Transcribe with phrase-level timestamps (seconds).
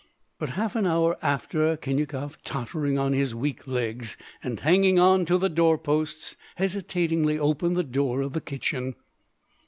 [0.39, 5.37] But half an hour after Khinyakov, tottering on his weak legs and hanging on to
[5.37, 8.95] the doorposts, hesitatingly opened the door of the kitchen.